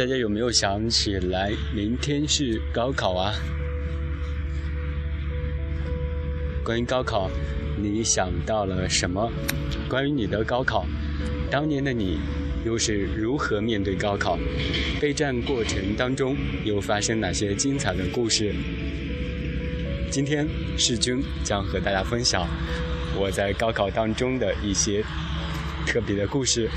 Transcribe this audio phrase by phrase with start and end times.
[0.00, 3.34] 大家有没有想起来，明天是高考啊？
[6.64, 7.30] 关于高考，
[7.76, 9.30] 你想到了什么？
[9.90, 10.86] 关于你的高考，
[11.50, 12.18] 当年的你
[12.64, 14.38] 又是如何面对高考？
[14.98, 18.54] 备战过程当中又发生哪些精彩的故事？
[20.10, 20.48] 今天
[20.78, 22.48] 世军将和大家分享
[23.14, 25.04] 我在高考当中的一些
[25.86, 26.70] 特别的故事。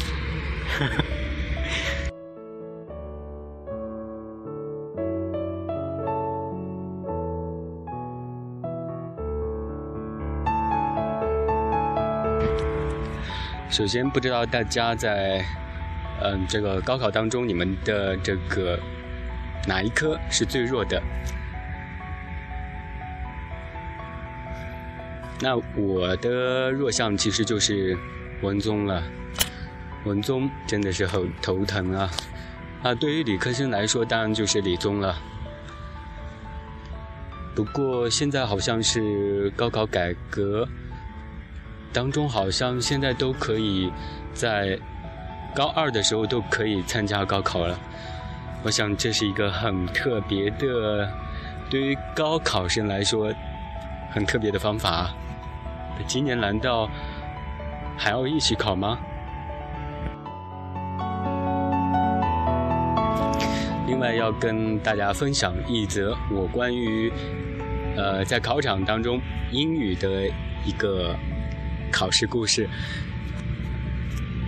[13.73, 15.43] 首先，不知道大家在
[16.21, 18.77] 嗯这个高考当中，你们的这个
[19.68, 21.01] 哪一科是最弱的？
[25.41, 27.97] 那我的弱项其实就是
[28.43, 29.01] 文综了，
[30.05, 32.11] 文综真的是很头疼啊！
[32.83, 35.17] 啊，对于理科生来说，当然就是理综了。
[37.55, 40.69] 不过现在好像是高考改革。
[41.94, 43.91] 当中好像现在都可以
[44.33, 44.80] 在
[45.53, 47.77] 高二的时候都可以参加高考了，
[48.63, 51.08] 我想这是一个很特别的，
[51.69, 53.31] 对于高考生来说
[54.09, 55.11] 很特别的方法。
[56.08, 56.89] 今年难道
[57.95, 58.97] 还要一起考吗？
[63.86, 67.14] 另外要跟大家分享一则我关于
[67.95, 69.21] 呃在考场当中
[69.52, 70.27] 英语的
[70.66, 71.16] 一个。
[71.94, 72.67] 考试故事，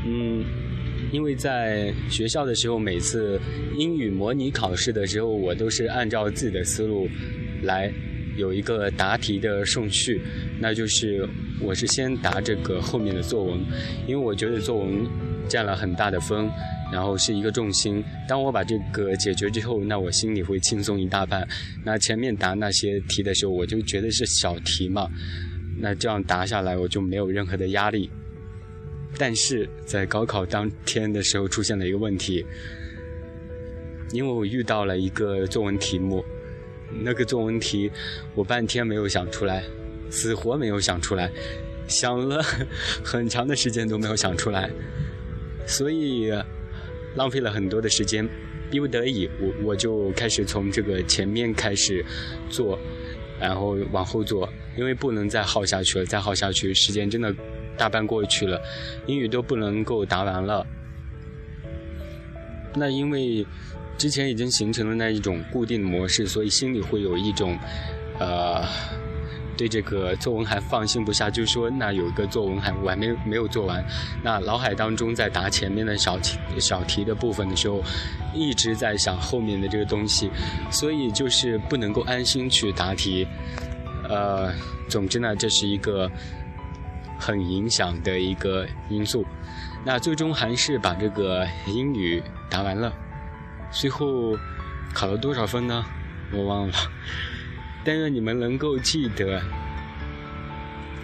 [0.03, 0.43] 嗯，
[1.11, 3.39] 因为在学校的时候，每次
[3.77, 7.07] 英语模拟考试的时候，我都是按照自己的思路
[7.61, 7.93] 来
[8.35, 10.19] 有一个答题的顺序，
[10.59, 11.29] 那就是
[11.61, 13.59] 我是先答这个后面的作文，
[14.07, 15.07] 因为我觉得作文
[15.47, 16.49] 占了很大的分，
[16.91, 18.03] 然后是一个重心。
[18.27, 21.47] 当我把这个解决之后，那我心里会轻松一大半。
[21.83, 25.07] 那前面答那些题的时候，我就觉得是小题嘛。
[25.77, 28.09] 那这样答下来，我就没有任何的压力。
[29.17, 32.45] 但是在高考当天的时候，出现了一个问题，
[34.11, 36.23] 因为我遇到了一个作文题目，
[37.01, 37.91] 那个作文题
[38.33, 39.63] 我半天没有想出来，
[40.09, 41.31] 死活没有想出来，
[41.87, 42.41] 想了
[43.03, 44.69] 很长的时间都没有想出来，
[45.65, 46.31] 所以
[47.15, 48.27] 浪费了很多的时间，
[48.69, 52.03] 逼不得已，我我就开始从这个前面开始
[52.49, 52.79] 做。
[53.37, 57.33] 然后往后做，因为不能再耗下去了，再耗下去时间真的
[57.77, 58.61] 大半过去了，
[59.07, 60.65] 英语都不能够答完了。
[62.75, 63.45] 那因为
[63.97, 67.57] 之前已经形成了那一种固定模式，所以心里会有一种，
[68.19, 68.63] 呃。
[69.57, 73.81] 对这个作文还放心不下，就说那有一个作文还我还没没有做完，
[74.21, 77.81] 那脑海当中在答前面的小题小题的部分的时候，
[78.33, 80.29] 一直在想后面的这个东西，
[80.69, 83.25] 所以就是不能够安心去答题，
[84.09, 84.53] 呃，
[84.87, 86.09] 总之呢，这是一个
[87.19, 89.25] 很影响的一个因素，
[89.83, 92.91] 那最终还是把这个英语答完了，
[93.71, 94.37] 最后
[94.93, 95.85] 考了多少分呢？
[96.31, 96.73] 我忘了。
[97.83, 99.41] 但愿你们能够记得，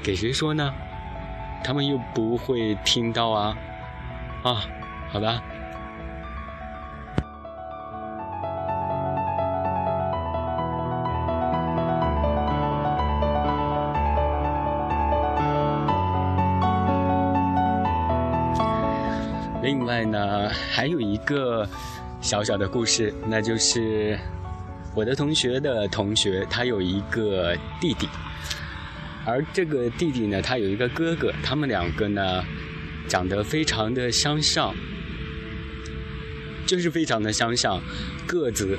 [0.02, 0.74] 给谁说呢？
[1.64, 3.58] 他们又不会听到啊！
[4.44, 4.64] 啊，
[5.12, 5.42] 好的。
[19.92, 21.68] 外呢，还有一个
[22.22, 24.18] 小小的故事，那就是。
[24.94, 28.10] 我的同学的同学，他有一个弟弟，
[29.26, 32.44] 而这个弟弟呢，他有一个哥哥，他们两个呢，
[33.08, 34.76] 长得非常的相像，
[36.68, 37.82] 就是非常的相像，
[38.28, 38.78] 个子、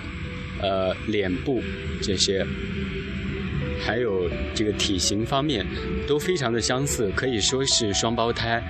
[0.60, 1.62] 呃，脸部
[2.02, 2.46] 这些，
[3.82, 5.66] 还有这个体型方面，
[6.06, 8.62] 都非常的相似，可以说是双胞胎。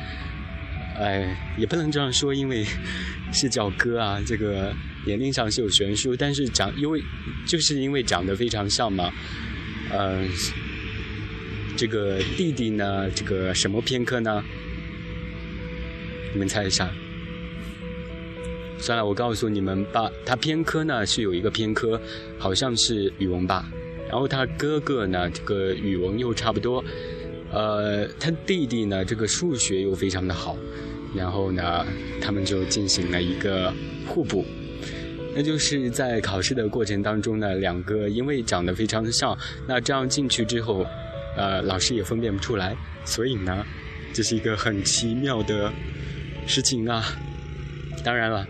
[1.02, 2.64] 哎，也不能这样说，因为
[3.32, 4.72] 是叫哥啊，这个。
[5.04, 7.03] 年龄上是有悬殊，但是长因为
[7.44, 9.12] 就是因为长得非常像嘛，
[9.92, 10.28] 嗯，
[11.77, 14.44] 这个弟弟呢，这个什么偏科呢？
[16.32, 16.88] 你们猜一下。
[18.78, 22.00] 算了，我告诉你们吧，他偏科呢是有一个偏科，
[22.38, 23.68] 好像是语文吧。
[24.09, 26.84] 然后他哥哥呢，这个语文又差不多，
[27.50, 30.56] 呃，他弟弟呢，这个数学又非常的好，
[31.14, 31.84] 然后呢，
[32.20, 33.72] 他们就进行了一个
[34.06, 34.44] 互补。
[35.34, 39.36] 那就是在考试的过程当中呢，两个因为长得非常的像，
[39.66, 40.84] 那这样进去之后，
[41.36, 42.76] 呃，老师也分辨不出来，
[43.06, 43.64] 所以呢，
[44.12, 45.72] 这是一个很奇妙的
[46.47, 47.03] 事情啊。
[48.04, 48.47] 当然了，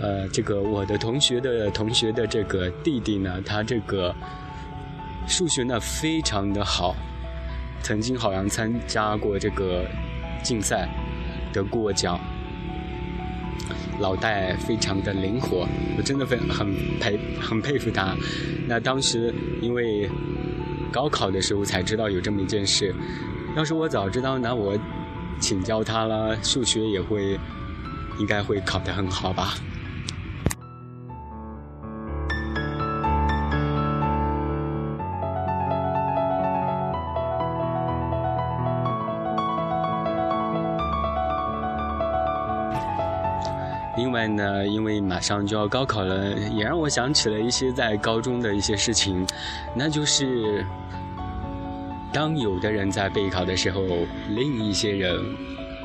[0.00, 4.14] 呃，这个我的同学的同学的这个弟弟呢，他这个
[5.26, 6.94] 数学呢非常的好，
[7.82, 9.84] 曾经好像参加过这个
[10.44, 10.88] 竞赛，
[11.52, 12.18] 的过奖，
[14.00, 15.66] 脑袋非常的灵活，
[15.96, 18.16] 我真的非很佩很佩服他。
[18.66, 20.08] 那当时因为
[20.90, 22.94] 高考的时候才知道有这么一件事，
[23.56, 24.78] 要是我早知道，那我
[25.38, 27.38] 请教他了，数学也会
[28.18, 29.54] 应该会考得很好吧。
[44.22, 49.26] 外呢，因为马上就要高考了，也让我想起了一些在高中的一些事情，
[49.74, 50.64] 那就是
[52.12, 53.82] 当有的人在备考的时候，
[54.30, 55.20] 另一些人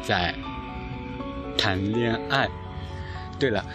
[0.03, 0.35] 在
[1.57, 2.47] 谈恋爱。
[3.39, 3.65] 对了，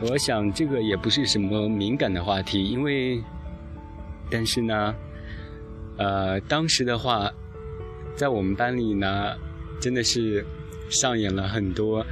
[0.00, 3.22] 我想这个也不是什么敏感的话题，因为，
[4.30, 4.94] 但是呢，
[5.98, 7.30] 呃，当时的话，
[8.14, 9.34] 在我们班里呢，
[9.78, 10.42] 真的是
[10.88, 12.04] 上演了很多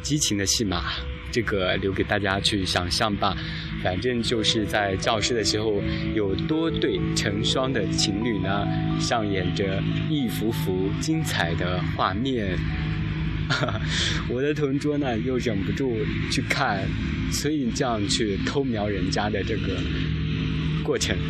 [0.00, 0.84] 激情的戏码。
[1.30, 3.36] 这个留给大家去想象吧，
[3.82, 5.82] 反正就是在教室的时候，
[6.14, 8.66] 有多对成双的情侣呢，
[9.00, 12.58] 上演着一幅幅精彩的画面。
[14.30, 15.96] 我的同桌呢，又忍不住
[16.30, 16.86] 去看，
[17.32, 19.76] 所以这样去偷瞄人家的这个
[20.84, 21.16] 过程。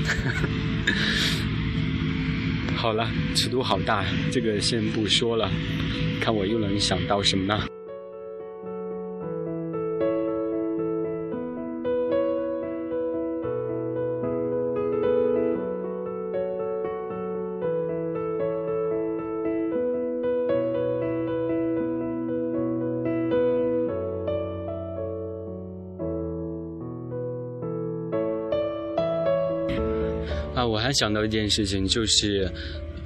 [2.76, 5.50] 好了，尺度好大，这个先不说了，
[6.20, 7.66] 看我又能想到什么呢？
[30.60, 32.52] 啊，我还想到一件事情，就是，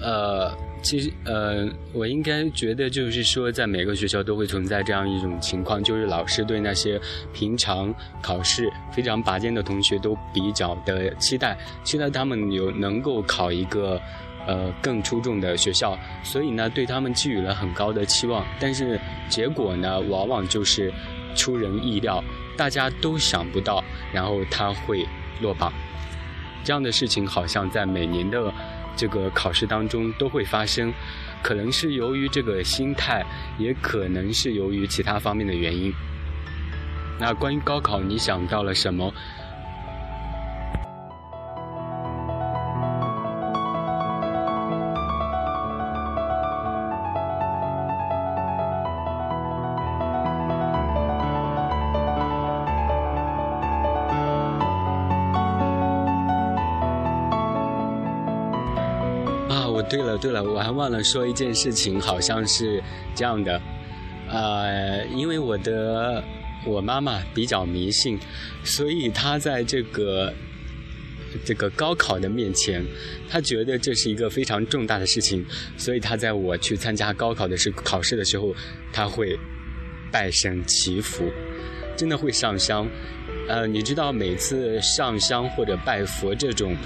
[0.00, 0.52] 呃，
[0.82, 7.00] 其实，呃，我应该觉得，就是说，在每个学校都会存在这样一种情况，就是老师对那些
[7.32, 14.00] 平常考试非常拔尖的同学都比较的期待，期待他们有能够考一个，
[14.48, 18.98] 呃，更出众的学校，所以呢，对他们寄予了很高的期望，但是
[19.28, 20.92] 结果呢，往往就是
[21.36, 22.20] 出人意料，
[22.56, 25.06] 大家都想不到，然后他会
[25.40, 25.72] 落榜。
[26.64, 28.52] 这样的事情好像在每年的
[28.96, 30.92] 这个考试当中都会发生，
[31.42, 33.24] 可能是由于这个心态，
[33.58, 35.92] 也可能是由于其他方面的原因。
[37.20, 39.12] 那关于高考，你想到了什么？
[59.88, 62.82] 对了对了，我还忘了说一件事情，好像是
[63.14, 63.60] 这样的，
[64.28, 66.22] 呃，因为我的
[66.66, 68.18] 我妈妈比较迷信，
[68.64, 70.32] 所以她在这个
[71.44, 72.84] 这个高考的面前，
[73.28, 75.44] 她觉得这是一个非常重大的事情，
[75.76, 78.54] 所以她在我去参加高考的时考试的时候，
[78.92, 79.38] 她会
[80.10, 81.30] 拜神祈福，
[81.96, 82.88] 真的会上香，
[83.48, 86.76] 呃，你知道每次上香或者拜佛这种。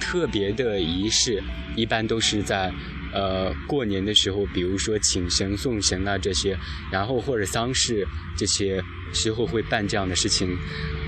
[0.00, 1.42] 特别的仪式
[1.76, 2.72] 一般都是在，
[3.12, 6.58] 呃，过年的时候，比如说请神送神啊这些，
[6.90, 10.56] 然后或者丧事这些时候会办这样的事情，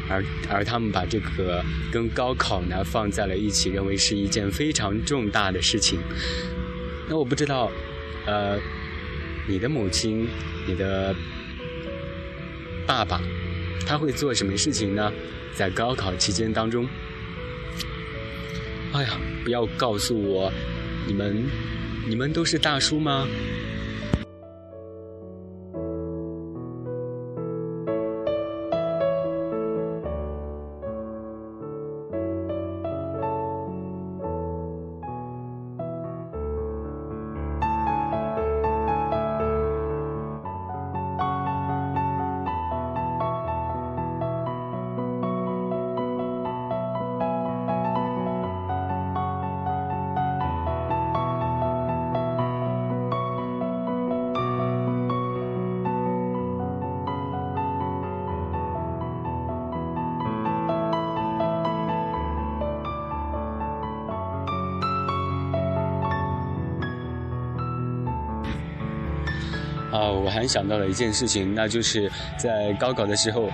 [0.08, 6.00] 而而他们把这个跟高考呢放在了一起，认为是一件非常重大的事情。
[7.08, 7.70] 那我不知道，
[8.26, 8.58] 呃，
[9.48, 10.28] 你的母亲、
[10.66, 11.14] 你的
[12.86, 13.20] 爸爸，
[13.86, 15.12] 他会做什么事情呢？
[15.54, 16.88] 在高考期间当中。
[18.92, 20.52] 哎呀，不要告诉我，
[21.06, 21.46] 你们，
[22.08, 23.28] 你们都是大叔吗？
[70.20, 73.50] 我还想到了一件事情，那就是在高考的时候，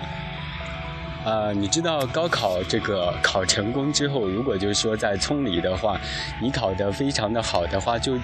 [1.25, 5.99] 呃，你知道高考这个考成功之后，如果就是说在村里的话，
[6.41, 8.17] 你考得非常的好的话，就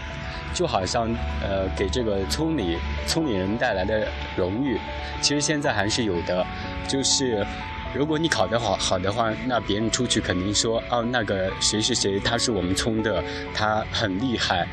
[0.53, 1.09] 就好像
[1.41, 4.79] 呃给这个村里村里人带来的荣誉，
[5.21, 6.45] 其实现在还是有的，
[6.87, 7.45] 就是
[7.93, 13.23] 如果你考得好好的话，那别人出去肯定说哦那个谁谁谁他是我们村的，
[13.53, 14.67] 他很厉害。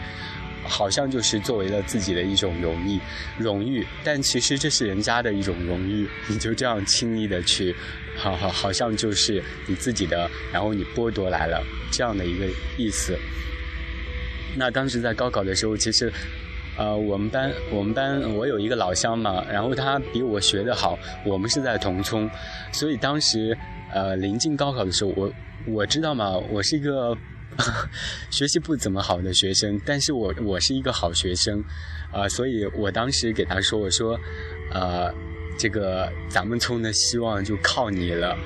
[0.64, 3.00] 好像就是作为了自己的一种荣誉，
[3.38, 7.75] 荣誉，但其实这是人家的一种荣誉，你就这样轻易的去，
[8.17, 13.19] 好好好像就是你自己的，然后你剥夺来了这样的一个意思。
[14.57, 16.12] 那当时在高考的时候，其实，
[16.76, 22.31] 呃，我们班我们班我有一个老乡嘛，然后他比我学得好，我们是在同村，
[22.73, 23.57] 所以当时
[23.93, 25.33] 呃临近高考的时候，我
[25.67, 27.17] 我知道嘛，我是一个。
[28.31, 31.62] 学习不怎么好的学生，但是我我是一个好学生，
[32.12, 34.19] 啊，所以我当时给他说，我说，
[34.73, 35.12] 呃，
[35.59, 38.37] 这个咱们村的希望就靠你了，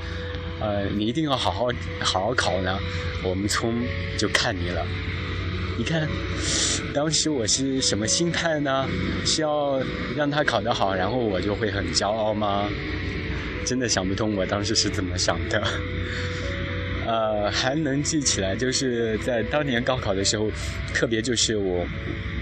[0.61, 1.68] 呃，你一定要好好
[2.00, 2.78] 好好考呢，
[3.23, 3.73] 我们村
[4.18, 4.85] 就看你了。
[5.76, 6.09] 你看，
[6.94, 8.87] 当时我是什么心态呢？
[9.26, 9.83] 是要
[10.16, 12.68] 让他考得好，然后我就会很骄傲吗？
[13.66, 15.61] 真的想不通，我当时是怎么想的。
[17.14, 20.50] 呃，还能记起来，就是在当年高考的时候，
[20.92, 21.87] 特别就是我，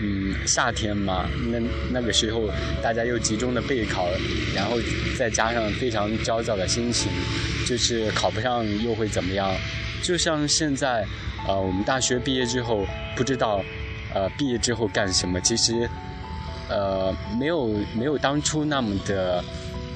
[0.01, 1.61] 嗯，夏天嘛，那
[1.91, 2.49] 那个时候
[2.83, 4.09] 大家又集中的备考，
[4.57, 4.79] 然后
[5.19, 7.13] 再加上非常焦躁的心情，
[7.67, 9.55] 就是考不上又会怎么样？
[10.03, 11.05] 就像现在，
[11.47, 13.63] 呃，我们大学毕业之后，不知道，
[14.15, 15.39] 呃，毕业之后干什么？
[15.43, 15.87] 其实，
[16.71, 19.45] 呃，没有没有当初那么的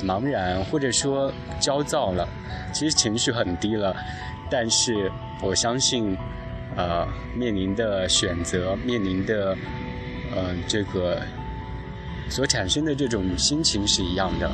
[0.04, 2.28] 茫然，或者说焦躁了，
[2.74, 3.96] 其实情绪很低了。
[4.50, 5.10] 但是
[5.42, 6.16] 我相信，
[6.76, 9.56] 呃，面临的选择，面临的，
[10.34, 11.20] 呃，这个
[12.28, 14.50] 所产生的这种心情是一样的。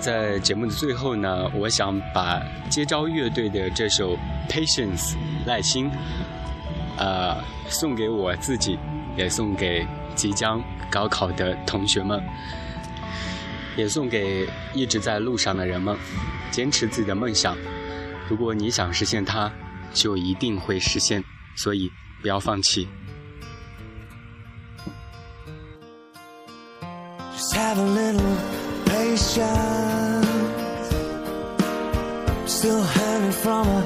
[0.00, 4.16] 在节目的最后呢，我想把接招乐队的这首
[4.48, 5.12] 《Patience》
[5.46, 5.90] 耐心，
[6.96, 7.36] 呃，
[7.68, 8.78] 送给我自己，
[9.16, 12.18] 也送给即将高考的同学们，
[13.76, 15.96] 也送给一直在路上的人们。
[16.50, 17.56] 坚持自己的梦想，
[18.28, 19.52] 如果你想实现它，
[19.92, 21.22] 就一定会实现。
[21.56, 21.90] 所以
[22.22, 22.88] 不要放弃。
[27.36, 28.59] Just have a little
[32.60, 33.80] Still hanging from a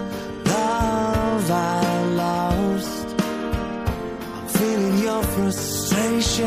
[0.45, 3.07] love I lost.
[4.35, 6.47] I'm feeling your frustration.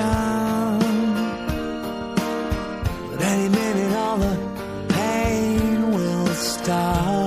[3.10, 4.38] But any minute, all the
[4.90, 7.27] pain will stop.